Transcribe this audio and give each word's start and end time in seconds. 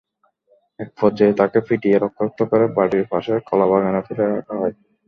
একপর্যায়ে 0.79 1.37
তাঁকে 1.39 1.59
পিটিয়ে 1.67 1.97
রক্তাক্ত 1.97 2.39
করে 2.51 2.65
বাড়ির 2.77 3.05
পাশের 3.11 3.39
কলাবাগানে 3.47 4.01
ফেলে 4.07 4.25
রাখা 4.27 4.53
হয়। 4.55 4.73